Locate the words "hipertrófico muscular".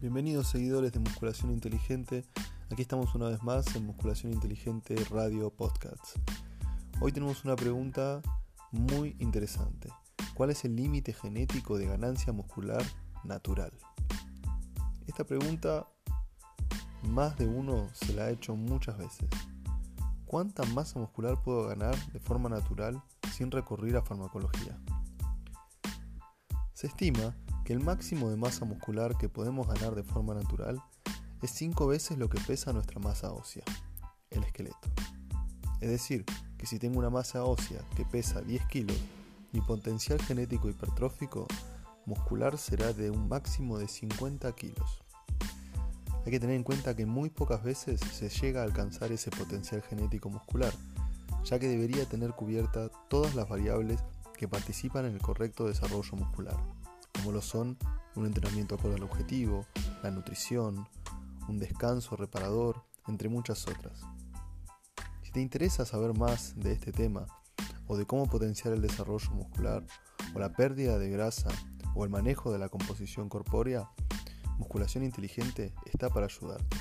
40.70-42.56